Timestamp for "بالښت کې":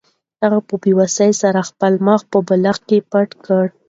2.47-2.97